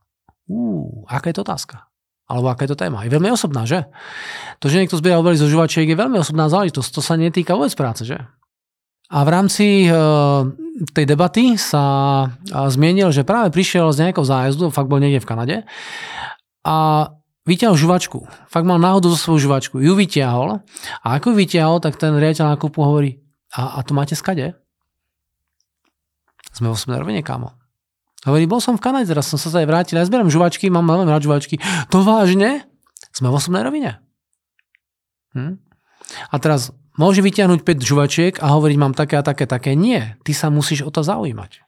Ú, 0.49 1.05
aká 1.05 1.29
je 1.29 1.37
to 1.37 1.45
otázka? 1.45 1.85
Alebo 2.25 2.49
aká 2.49 2.65
je 2.65 2.73
to 2.73 2.81
téma? 2.81 3.05
Je 3.05 3.13
veľmi 3.13 3.29
osobná, 3.29 3.69
že? 3.69 3.85
To, 4.61 4.69
že 4.69 4.81
niekto 4.81 4.97
zbiera 4.97 5.21
obely 5.21 5.37
zo 5.37 5.49
žuvačiek 5.49 5.85
je 5.85 5.97
veľmi 5.97 6.17
osobná 6.17 6.49
záležitosť. 6.49 6.89
To 6.93 7.01
sa 7.01 7.17
netýka 7.17 7.53
vôbec 7.53 7.73
práce, 7.77 8.05
že? 8.05 8.17
A 9.09 9.25
v 9.25 9.29
rámci 9.33 9.89
uh, 9.89 10.45
tej 10.93 11.05
debaty 11.09 11.57
sa 11.57 11.83
uh, 12.29 12.69
zmienil, 12.69 13.09
že 13.09 13.25
práve 13.25 13.49
prišiel 13.49 13.89
z 13.89 14.09
nejakého 14.09 14.25
zájazdu, 14.25 14.69
fakt 14.69 14.85
bol 14.85 15.01
niekde 15.01 15.21
v 15.21 15.29
Kanade, 15.29 15.57
a 16.61 17.09
vyťahol 17.49 17.77
žuvačku. 17.77 18.19
Fakt 18.45 18.69
mal 18.69 18.77
náhodu 18.77 19.09
zo 19.09 19.17
svoju 19.17 19.49
žuvačku. 19.49 19.81
Ju 19.81 19.97
vyťahol 19.97 20.61
a 21.01 21.07
ako 21.17 21.33
ju 21.33 21.35
vyťahol, 21.41 21.81
tak 21.81 21.97
ten 21.97 22.13
riaditeľ 22.13 22.53
nákupu 22.53 22.77
hovorí, 22.85 23.17
a, 23.57 23.81
a 23.81 23.85
to 23.85 23.97
máte 23.97 24.13
skade? 24.13 24.53
Sme 26.53 26.69
v 26.69 26.77
osobnej 26.77 27.01
rovine, 27.01 27.25
kámo. 27.25 27.58
Hovorí, 28.27 28.43
bol 28.51 28.59
som 28.59 28.75
v 28.75 28.83
Kanade, 28.83 29.07
teraz 29.07 29.31
som 29.31 29.39
sa 29.39 29.47
aj 29.47 29.67
vrátil, 29.67 29.95
ja 29.95 30.03
zberám 30.03 30.27
žuvačky, 30.27 30.67
mám 30.67 30.83
veľmi 30.83 31.07
rád 31.07 31.23
žuvačky. 31.23 31.55
To 31.87 32.03
vážne? 32.03 32.67
Sme 33.15 33.31
v 33.31 33.37
osobnej 33.39 33.63
rovine. 33.63 34.03
Hm? 35.31 35.55
A 36.27 36.35
teraz 36.41 36.75
môže 36.99 37.23
vyťahnuť 37.23 37.63
5 37.63 37.79
žuvačiek 37.79 38.33
a 38.43 38.51
hovoriť, 38.59 38.77
mám 38.77 38.91
také 38.91 39.15
a 39.15 39.23
také, 39.23 39.47
také. 39.47 39.71
Nie, 39.71 40.19
ty 40.27 40.35
sa 40.35 40.51
musíš 40.51 40.83
o 40.83 40.91
to 40.91 40.99
zaujímať. 40.99 41.63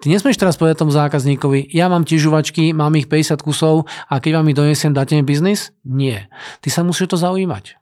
Ty 0.00 0.06
nesmieš 0.12 0.36
teraz 0.36 0.60
povedať 0.60 0.84
tomu 0.84 0.92
zákazníkovi, 0.92 1.72
ja 1.72 1.88
mám 1.88 2.04
tie 2.04 2.20
žuvačky, 2.20 2.76
mám 2.76 2.92
ich 3.00 3.08
50 3.08 3.40
kusov 3.40 3.88
a 4.08 4.20
keď 4.20 4.40
vám 4.40 4.48
ich 4.52 4.56
donesiem, 4.56 4.92
dáte 4.92 5.16
mi 5.16 5.24
biznis? 5.24 5.72
Nie. 5.84 6.28
Ty 6.60 6.68
sa 6.68 6.80
musíš 6.84 7.08
o 7.08 7.12
to 7.16 7.18
zaujímať. 7.20 7.76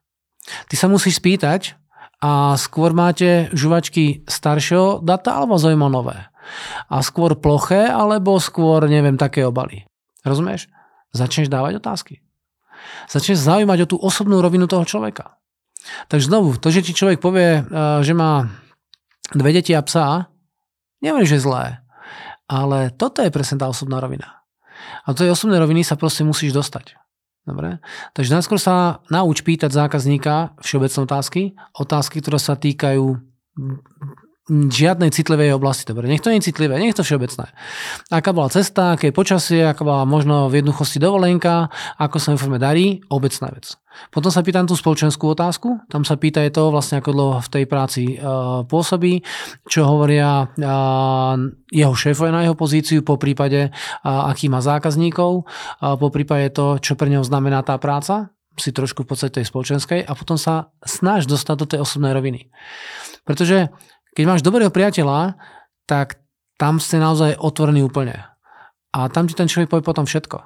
Ty 0.71 0.75
sa 0.75 0.87
musíš 0.87 1.18
spýtať, 1.18 1.78
A 2.23 2.55
skôr 2.55 2.95
máte 2.95 3.50
žuvačky 3.50 4.23
staršieho 4.31 5.02
data 5.02 5.35
alebo 5.35 5.59
zaujíma 5.59 5.91
nové? 5.91 6.31
A 6.87 7.02
skôr 7.02 7.35
ploché 7.35 7.91
alebo 7.91 8.38
skôr, 8.38 8.87
neviem, 8.87 9.19
také 9.19 9.43
obaly? 9.43 9.83
Rozumieš? 10.23 10.71
Začneš 11.11 11.50
dávať 11.50 11.83
otázky. 11.83 12.23
Začneš 13.11 13.43
zaujímať 13.43 13.79
o 13.85 13.91
tú 13.91 13.97
osobnú 13.99 14.38
rovinu 14.38 14.71
toho 14.71 14.87
človeka. 14.87 15.35
Takže 16.07 16.31
znovu, 16.31 16.55
to, 16.62 16.71
že 16.71 16.87
ti 16.87 16.95
človek 16.95 17.19
povie, 17.19 17.59
eh, 17.59 18.00
že 18.07 18.14
má 18.14 18.55
dve 19.35 19.50
deti 19.50 19.75
a 19.75 19.83
psa, 19.83 20.31
neviem, 21.02 21.26
že 21.26 21.43
zlé. 21.43 21.83
Ale 22.47 22.95
toto 22.95 23.19
je 23.19 23.35
presne 23.35 23.59
tá 23.59 23.67
osobná 23.67 23.99
rovina. 23.99 24.47
A 25.02 25.11
do 25.11 25.26
tej 25.26 25.35
osobnej 25.35 25.59
roviny 25.59 25.83
sa 25.83 25.99
proste 25.99 26.23
musíš 26.23 26.55
dostať. 26.55 27.01
Dobre? 27.42 27.82
Takže 28.14 28.38
najskôr 28.38 28.61
sa 28.62 29.02
nauč 29.11 29.42
pýtať 29.42 29.75
zákazníka 29.75 30.54
všeobecné 30.62 31.00
otázky, 31.02 31.42
otázky, 31.75 32.22
ktoré 32.22 32.38
sa 32.38 32.54
týkajú 32.54 33.18
žiadnej 34.50 35.14
citlivej 35.14 35.54
oblasti. 35.54 35.87
Dobre, 35.87 36.11
nech 36.11 36.18
to 36.18 36.34
nie 36.34 36.42
je 36.42 36.50
citlivé, 36.50 36.75
nech 36.75 36.99
to 36.99 37.06
všeobecné. 37.06 37.54
Aká 38.11 38.34
bola 38.34 38.50
cesta, 38.50 38.99
aké 38.99 39.11
je 39.11 39.14
počasie, 39.14 39.62
aká 39.62 39.87
bola 39.87 40.02
možno 40.02 40.50
v 40.50 40.58
jednoduchosti 40.58 40.99
dovolenka, 40.99 41.70
ako 41.94 42.16
sa 42.18 42.34
informe 42.34 42.58
darí, 42.58 42.99
obecná 43.06 43.54
vec. 43.54 43.78
Potom 44.11 44.34
sa 44.34 44.42
pýtam 44.42 44.66
tú 44.66 44.75
spoločenskú 44.75 45.30
otázku, 45.30 45.87
tam 45.87 46.02
sa 46.02 46.18
pýta 46.18 46.42
je 46.42 46.50
to 46.50 46.75
vlastne 46.75 46.99
ako 46.99 47.11
dlho 47.12 47.34
v 47.44 47.49
tej 47.52 47.64
práci 47.68 48.02
uh, 48.16 48.64
pôsobí, 48.66 49.22
čo 49.68 49.87
hovoria 49.87 50.49
uh, 50.49 51.37
jeho 51.70 51.94
šéfové 51.94 52.32
na 52.34 52.42
jeho 52.42 52.56
pozíciu, 52.56 53.04
po 53.04 53.20
prípade 53.20 53.68
uh, 53.70 54.32
aký 54.32 54.49
má 54.49 54.64
zákazníkov, 54.64 55.44
uh, 55.44 55.94
po 56.00 56.08
prípade 56.08 56.50
to, 56.56 56.80
čo 56.80 56.96
pre 56.96 57.12
neho 57.12 57.22
znamená 57.22 57.62
tá 57.62 57.76
práca, 57.76 58.32
si 58.56 58.72
trošku 58.72 59.04
v 59.04 59.08
podstate 59.12 59.40
tej 59.40 59.49
spoločenskej 59.49 60.04
a 60.04 60.12
potom 60.12 60.37
sa 60.37 60.72
snaž 60.84 61.25
dostať 61.25 61.56
do 61.56 61.66
tej 61.68 61.78
osobnej 61.84 62.12
roviny. 62.12 62.52
Pretože 63.25 63.72
keď 64.12 64.25
máš 64.28 64.45
dobrého 64.45 64.69
priateľa, 64.69 65.40
tak 65.88 66.21
tam 66.61 66.78
ste 66.78 67.00
naozaj 67.00 67.40
otvorení 67.40 67.83
úplne. 67.83 68.28
A 68.92 69.09
tam 69.09 69.25
ti 69.25 69.33
ten 69.33 69.49
človek 69.49 69.73
povie 69.73 69.85
potom 69.85 70.04
všetko. 70.04 70.38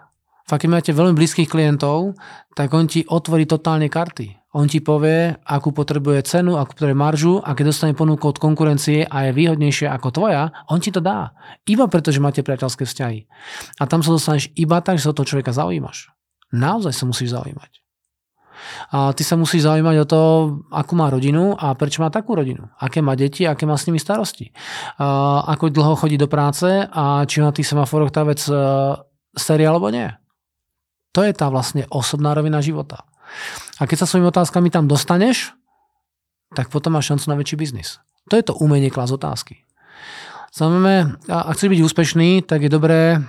Fakt, 0.46 0.62
keď 0.62 0.70
máte 0.70 0.92
veľmi 0.94 1.18
blízkych 1.18 1.50
klientov, 1.50 2.14
tak 2.54 2.70
on 2.70 2.87
ti 2.87 3.02
otvorí 3.02 3.50
totálne 3.50 3.90
karty. 3.90 4.46
On 4.54 4.70
ti 4.70 4.78
povie, 4.78 5.35
akú 5.42 5.75
potrebuje 5.75 6.23
cenu, 6.25 6.54
akú 6.54 6.78
potrebuje 6.78 6.96
maržu 6.96 7.35
a 7.42 7.52
keď 7.52 7.75
dostane 7.75 7.99
ponuku 7.99 8.25
od 8.25 8.38
konkurencie 8.38 9.04
a 9.04 9.28
je 9.28 9.37
výhodnejšia 9.37 9.90
ako 9.92 10.14
tvoja, 10.14 10.54
on 10.70 10.78
ti 10.78 10.94
to 10.94 11.02
dá. 11.02 11.35
Iba 11.66 11.90
preto, 11.90 12.14
že 12.14 12.23
máte 12.23 12.46
priateľské 12.46 12.87
vzťahy. 12.87 13.26
A 13.76 13.90
tam 13.90 14.00
sa 14.06 14.14
dostaneš 14.14 14.49
iba 14.54 14.78
tak, 14.80 14.96
že 14.96 15.04
sa 15.04 15.12
o 15.12 15.18
toho 15.18 15.28
človeka 15.28 15.50
zaujímaš. 15.52 16.14
Naozaj 16.54 16.94
sa 16.94 17.04
musíš 17.04 17.35
zaujímať. 17.35 17.85
A 18.92 19.12
ty 19.12 19.22
sa 19.25 19.36
musíš 19.36 19.66
zaujímať 19.66 19.96
o 20.02 20.06
to, 20.06 20.20
akú 20.72 20.94
má 20.96 21.10
rodinu 21.10 21.56
a 21.56 21.75
prečo 21.76 22.00
má 22.00 22.08
takú 22.08 22.34
rodinu. 22.36 22.68
Aké 22.80 23.04
má 23.04 23.14
deti, 23.18 23.44
aké 23.44 23.64
má 23.68 23.76
s 23.76 23.86
nimi 23.88 24.00
starosti. 24.00 24.52
A 25.00 25.42
ako 25.48 25.72
dlho 25.72 25.94
chodí 25.96 26.16
do 26.16 26.30
práce 26.30 26.88
a 26.88 27.25
či 27.28 27.44
na 27.44 27.52
tých 27.52 27.68
semaforoch 27.68 28.12
tá 28.12 28.25
vec 28.25 28.40
e, 28.48 28.54
série 29.36 29.66
alebo 29.68 29.92
nie. 29.92 30.08
To 31.16 31.25
je 31.25 31.32
tá 31.32 31.48
vlastne 31.48 31.88
osobná 31.88 32.36
rovina 32.36 32.60
života. 32.60 33.08
A 33.80 33.88
keď 33.88 34.04
sa 34.04 34.08
svojimi 34.08 34.28
otázkami 34.28 34.68
tam 34.68 34.84
dostaneš, 34.84 35.56
tak 36.52 36.68
potom 36.68 36.94
máš 36.94 37.12
šancu 37.12 37.26
na 37.32 37.36
väčší 37.36 37.56
biznis. 37.56 38.00
To 38.30 38.38
je 38.38 38.44
to 38.44 38.56
umenie 38.56 38.92
klas 38.92 39.12
otázky. 39.12 39.66
Samozrejme, 40.56 41.20
ak 41.28 41.54
chceš 41.56 41.68
byť 41.68 41.80
úspešný, 41.84 42.28
tak 42.48 42.64
je 42.64 42.70
dobré 42.72 43.20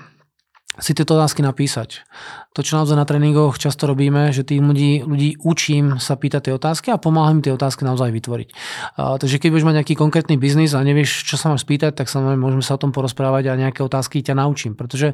si 0.78 0.94
tieto 0.94 1.18
otázky 1.18 1.42
napísať. 1.42 2.06
To, 2.54 2.66
čo 2.66 2.78
naozaj 2.78 2.98
na 2.98 3.06
tréningoch 3.06 3.58
často 3.58 3.86
robíme, 3.86 4.34
že 4.34 4.46
tých 4.46 4.62
ľudí, 4.62 5.06
ľudí 5.06 5.38
učím 5.42 5.98
sa 6.02 6.18
pýtať 6.18 6.50
tie 6.50 6.54
otázky 6.54 6.88
a 6.94 6.98
pomáham 7.02 7.38
im 7.38 7.46
tie 7.46 7.54
otázky 7.54 7.86
naozaj 7.86 8.10
vytvoriť. 8.14 8.50
Uh, 8.98 9.18
takže 9.22 9.38
keď 9.38 9.50
budeš 9.54 9.66
mať 9.66 9.76
nejaký 9.82 9.94
konkrétny 9.98 10.36
biznis 10.42 10.74
a 10.74 10.82
nevieš, 10.82 11.26
čo 11.26 11.38
sa 11.38 11.54
máš 11.54 11.66
spýtať, 11.66 11.98
tak 11.98 12.10
samozrejme 12.10 12.42
môžeme 12.42 12.66
sa 12.66 12.78
o 12.78 12.82
tom 12.82 12.94
porozprávať 12.94 13.54
a 13.54 13.60
nejaké 13.62 13.86
otázky 13.86 14.26
ťa 14.26 14.38
naučím. 14.38 14.74
Pretože 14.74 15.14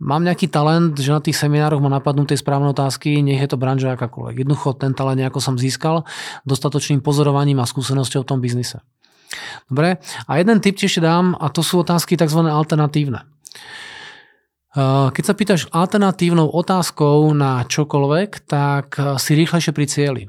mám 0.00 0.24
nejaký 0.24 0.48
talent, 0.48 0.96
že 0.96 1.12
na 1.12 1.20
tých 1.20 1.36
seminároch 1.36 1.80
ma 1.80 1.92
napadnú 1.92 2.24
tie 2.28 2.36
správne 2.36 2.72
otázky, 2.72 3.20
nech 3.20 3.40
je 3.40 3.48
to 3.48 3.60
branža 3.60 3.96
akákoľvek. 3.96 4.44
Jednoducho 4.44 4.76
ten 4.76 4.92
talent 4.96 5.20
nejako 5.20 5.40
som 5.40 5.60
získal 5.60 6.08
dostatočným 6.48 7.04
pozorovaním 7.04 7.60
a 7.60 7.68
skúsenosťou 7.68 8.24
v 8.24 8.28
tom 8.28 8.40
biznise. 8.40 8.80
Dobre, 9.68 10.00
a 10.24 10.32
jeden 10.40 10.64
tip 10.64 10.80
ti 10.80 10.88
ešte 10.88 11.04
dám 11.04 11.36
a 11.36 11.52
to 11.52 11.60
sú 11.60 11.84
otázky 11.84 12.16
tzv. 12.16 12.40
alternatívne. 12.48 13.28
Keď 14.86 15.24
sa 15.26 15.34
pýtaš 15.34 15.66
alternatívnou 15.74 16.54
otázkou 16.54 17.34
na 17.34 17.66
čokoľvek, 17.66 18.46
tak 18.46 18.94
si 19.18 19.34
rýchlejšie 19.34 19.74
pri 19.74 19.86
cieli. 19.90 20.22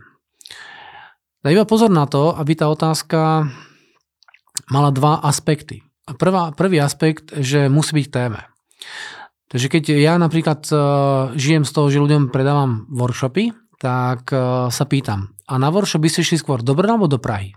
Daj 1.46 1.54
iba 1.54 1.70
pozor 1.70 1.94
na 1.94 2.10
to, 2.10 2.34
aby 2.34 2.58
tá 2.58 2.66
otázka 2.66 3.46
mala 4.74 4.90
dva 4.90 5.22
aspekty. 5.22 5.86
Prvá, 6.18 6.50
prvý 6.58 6.82
aspekt, 6.82 7.30
že 7.38 7.70
musí 7.70 7.94
byť 7.94 8.08
téme. 8.10 8.42
Takže 9.54 9.70
keď 9.70 9.84
ja 10.02 10.18
napríklad 10.18 10.66
žijem 11.38 11.62
z 11.62 11.72
toho, 11.72 11.94
že 11.94 12.02
ľuďom 12.02 12.34
predávam 12.34 12.90
workshopy, 12.90 13.54
tak 13.78 14.34
sa 14.74 14.86
pýtam, 14.90 15.38
a 15.46 15.62
na 15.62 15.70
workshop 15.70 16.02
by 16.02 16.10
ste 16.10 16.26
šli 16.26 16.42
skôr 16.42 16.66
do 16.66 16.74
Brna 16.74 16.98
alebo 16.98 17.06
do 17.06 17.22
Prahy? 17.22 17.54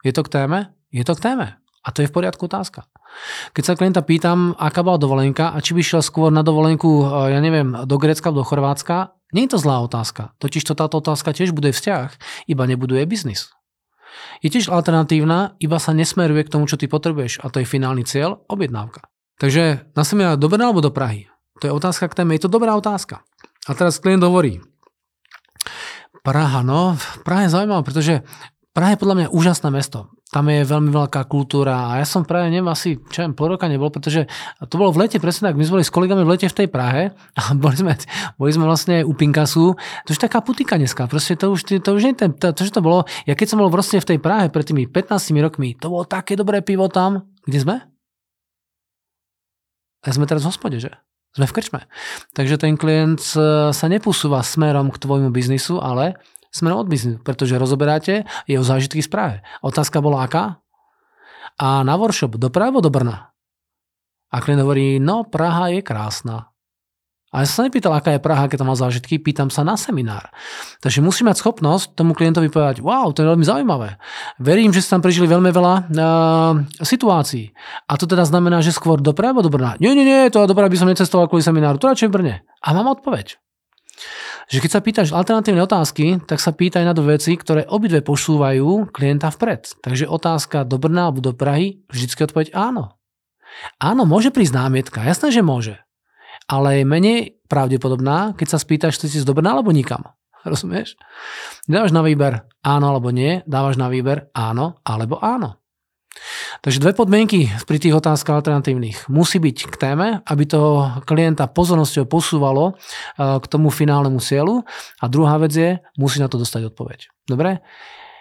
Je 0.00 0.12
to 0.16 0.24
k 0.24 0.40
téme? 0.40 0.72
Je 0.88 1.04
to 1.04 1.12
k 1.16 1.20
téme. 1.20 1.60
A 1.80 1.88
to 1.96 2.04
je 2.04 2.08
v 2.12 2.14
poriadku 2.14 2.44
otázka. 2.44 2.84
Keď 3.56 3.62
sa 3.64 3.76
klienta 3.76 4.04
pýtam, 4.04 4.52
aká 4.60 4.84
bola 4.84 5.00
dovolenka 5.00 5.56
a 5.56 5.58
či 5.64 5.72
by 5.72 5.80
šiel 5.80 6.04
skôr 6.04 6.28
na 6.28 6.44
dovolenku, 6.44 6.86
e, 6.86 7.04
ja 7.32 7.40
neviem, 7.40 7.72
do 7.88 7.96
Grécka, 7.96 8.28
do 8.28 8.44
Chorvátska, 8.44 9.16
nie 9.32 9.48
je 9.48 9.56
to 9.56 9.62
zlá 9.62 9.80
otázka. 9.80 10.36
Totiž 10.42 10.66
to 10.68 10.76
táto 10.76 11.00
otázka 11.00 11.32
tiež 11.32 11.56
bude 11.56 11.72
vzťah, 11.72 12.08
iba 12.52 12.64
nebuduje 12.68 13.00
biznis. 13.08 13.48
Je 14.44 14.52
tiež 14.52 14.68
alternatívna, 14.68 15.56
iba 15.62 15.78
sa 15.80 15.96
nesmeruje 15.96 16.44
k 16.44 16.52
tomu, 16.52 16.68
čo 16.68 16.76
ty 16.76 16.90
potrebuješ 16.90 17.40
a 17.40 17.48
to 17.48 17.62
je 17.62 17.68
finálny 17.68 18.04
cieľ, 18.04 18.44
objednávka. 18.50 19.08
Takže 19.40 19.88
na 19.96 20.04
seminára 20.04 20.36
do 20.36 20.50
Brna 20.52 20.68
alebo 20.68 20.84
do 20.84 20.92
Prahy? 20.92 21.32
To 21.64 21.70
je 21.70 21.72
otázka 21.72 22.12
k 22.12 22.22
téme, 22.22 22.36
je 22.36 22.44
to 22.44 22.52
dobrá 22.52 22.76
otázka. 22.76 23.24
A 23.68 23.72
teraz 23.72 24.02
klient 24.02 24.20
hovorí, 24.20 24.60
Praha, 26.20 26.60
no, 26.60 27.00
Praha 27.24 27.48
je 27.48 27.54
zaujímavá, 27.56 27.80
pretože 27.80 28.20
Praha 28.76 28.92
je 28.92 29.00
podľa 29.00 29.16
mňa 29.16 29.28
úžasné 29.32 29.68
mesto 29.72 30.12
tam 30.30 30.46
je 30.46 30.62
veľmi 30.62 30.94
veľká 30.94 31.26
kultúra 31.26 31.90
a 31.90 31.98
ja 31.98 32.06
som 32.06 32.22
práve 32.22 32.54
neviem 32.54 32.70
asi, 32.70 33.02
čo 33.10 33.26
viem, 33.26 33.34
pol 33.34 33.58
roka 33.58 33.66
nebol, 33.66 33.90
pretože 33.90 34.30
to 34.70 34.74
bolo 34.78 34.94
v 34.94 35.06
lete 35.06 35.18
presne 35.18 35.50
tak, 35.50 35.58
my 35.58 35.66
sme 35.66 35.82
boli 35.82 35.86
s 35.86 35.90
kolegami 35.90 36.22
v 36.22 36.30
lete 36.30 36.46
v 36.46 36.54
tej 36.54 36.68
Prahe 36.70 37.10
a 37.34 37.40
boli 37.62 37.74
sme, 37.74 37.98
boli 38.38 38.50
sme 38.54 38.64
vlastne 38.70 39.02
u 39.02 39.10
Pinkasu, 39.10 39.74
to 40.06 40.08
už 40.14 40.22
taká 40.22 40.38
putika 40.38 40.78
dneska, 40.78 41.10
proste 41.10 41.34
to 41.34 41.50
už, 41.50 41.66
to 41.82 41.90
už 41.90 42.02
nie 42.06 42.14
ten, 42.14 42.30
to, 42.30 42.54
to, 42.54 42.62
že 42.62 42.78
to 42.78 42.82
bolo, 42.82 43.02
ja 43.26 43.34
keď 43.34 43.46
som 43.50 43.58
bol 43.58 43.68
vlastne 43.74 43.98
v 43.98 44.06
tej 44.14 44.18
Prahe 44.22 44.46
pred 44.54 44.62
tými 44.62 44.86
15 44.86 45.34
rokmi, 45.42 45.74
to 45.74 45.90
bolo 45.90 46.06
také 46.06 46.38
dobré 46.38 46.62
pivo 46.62 46.86
tam, 46.86 47.26
kde 47.42 47.58
sme? 47.58 47.76
A 50.00 50.14
sme 50.14 50.24
teraz 50.24 50.46
v 50.46 50.50
hospode, 50.54 50.78
že? 50.80 50.94
Sme 51.30 51.46
v 51.46 51.54
krčme. 51.54 51.80
Takže 52.34 52.58
ten 52.58 52.74
klient 52.74 53.22
sa 53.70 53.86
nepusúva 53.86 54.42
smerom 54.42 54.90
k 54.90 54.98
tvojmu 54.98 55.30
biznisu, 55.30 55.78
ale 55.78 56.18
smerom 56.50 56.82
od 56.84 56.90
biznisu, 56.90 57.18
pretože 57.22 57.58
rozoberáte 57.58 58.26
jeho 58.50 58.62
zážitky 58.66 59.00
z 59.00 59.08
Prahe. 59.10 59.36
Otázka 59.62 60.02
bola 60.02 60.26
aká? 60.26 60.58
A 61.58 61.82
na 61.86 61.94
workshop 61.96 62.36
do 62.36 62.50
Prahy 62.50 62.74
do 62.74 62.90
Brna? 62.90 63.30
A 64.30 64.36
klient 64.38 64.62
hovorí, 64.62 65.02
no 65.02 65.26
Praha 65.26 65.74
je 65.74 65.82
krásna. 65.82 66.50
A 67.30 67.46
ja 67.46 67.46
sa 67.46 67.62
nepýtal, 67.62 67.94
aká 67.94 68.18
je 68.18 68.22
Praha, 68.22 68.50
keď 68.50 68.66
tam 68.66 68.74
má 68.74 68.76
zážitky, 68.78 69.22
pýtam 69.22 69.54
sa 69.54 69.62
na 69.62 69.78
seminár. 69.78 70.34
Takže 70.82 70.98
musí 70.98 71.22
mať 71.22 71.38
schopnosť 71.38 71.94
tomu 71.94 72.10
klientovi 72.10 72.50
povedať, 72.50 72.82
wow, 72.82 73.14
to 73.14 73.22
je 73.22 73.30
veľmi 73.30 73.46
zaujímavé. 73.46 74.02
Verím, 74.42 74.74
že 74.74 74.82
ste 74.82 74.98
tam 74.98 75.02
prežili 75.06 75.30
veľmi 75.30 75.54
veľa 75.54 75.74
uh, 75.78 76.52
situácií. 76.82 77.54
A 77.86 77.94
to 77.94 78.10
teda 78.10 78.26
znamená, 78.26 78.66
že 78.66 78.74
skôr 78.74 78.98
do 78.98 79.14
Prahy 79.14 79.46
do 79.46 79.50
Brna. 79.50 79.78
Nie, 79.78 79.94
nie, 79.94 80.02
nie, 80.02 80.26
to 80.26 80.42
dobré, 80.50 80.66
aby 80.66 80.74
som 80.74 80.90
necestoval 80.90 81.30
kvôli 81.30 81.46
semináru, 81.46 81.78
to 81.78 81.86
radšej 81.86 82.10
v 82.10 82.14
Brne. 82.18 82.34
A 82.66 82.74
mám 82.74 82.90
odpoveď 82.98 83.38
že 84.50 84.58
keď 84.58 84.70
sa 84.74 84.82
pýtaš 84.82 85.08
alternatívne 85.14 85.62
otázky, 85.62 86.18
tak 86.26 86.42
sa 86.42 86.50
pýtaj 86.50 86.82
na 86.82 86.90
dve 86.90 87.14
veci, 87.14 87.38
ktoré 87.38 87.70
obidve 87.70 88.02
posúvajú 88.02 88.90
klienta 88.90 89.30
vpred. 89.30 89.78
Takže 89.78 90.10
otázka 90.10 90.66
do 90.66 90.74
Brna 90.82 91.06
alebo 91.06 91.22
do 91.22 91.30
Prahy, 91.30 91.86
vždycky 91.86 92.26
odpoveď 92.26 92.50
áno. 92.50 92.98
Áno, 93.78 94.02
môže 94.02 94.34
prísť 94.34 94.58
námietka, 94.58 95.06
jasné, 95.06 95.30
že 95.30 95.46
môže. 95.46 95.78
Ale 96.50 96.82
je 96.82 96.84
menej 96.90 97.18
pravdepodobná, 97.46 98.34
keď 98.34 98.46
sa 98.50 98.58
spýtaš, 98.58 98.98
chceš 98.98 99.22
ísť 99.22 99.28
do 99.30 99.38
Brna 99.38 99.54
alebo 99.54 99.70
nikam. 99.70 100.02
Rozumieš? 100.42 100.98
Dávaš 101.70 101.94
na 101.94 102.02
výber 102.02 102.42
áno 102.66 102.90
alebo 102.90 103.14
nie, 103.14 103.46
dávaš 103.46 103.78
na 103.78 103.86
výber 103.86 104.34
áno 104.34 104.82
alebo 104.82 105.22
áno. 105.22 105.59
Takže 106.60 106.82
dve 106.82 106.92
podmienky 106.92 107.48
pri 107.64 107.78
tých 107.80 107.96
otázkach 107.96 108.42
alternatívnych. 108.42 109.08
Musí 109.08 109.40
byť 109.40 109.56
k 109.72 109.74
téme, 109.80 110.06
aby 110.26 110.44
to 110.44 110.90
klienta 111.08 111.48
pozornosťou 111.48 112.04
posúvalo 112.04 112.72
e, 112.72 112.74
k 113.40 113.44
tomu 113.48 113.72
finálnemu 113.72 114.20
cieľu. 114.20 114.66
A 115.00 115.08
druhá 115.08 115.40
vec 115.40 115.52
je, 115.54 115.80
musí 115.96 116.20
na 116.20 116.28
to 116.28 116.36
dostať 116.36 116.74
odpoveď. 116.74 117.08
Dobre? 117.24 117.64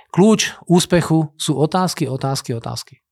Kľúč 0.10 0.58
úspechu 0.65 1.36
sú 1.38 1.60
otázky, 1.60 2.10
otázky, 2.10 2.56
otázky. 2.58 3.03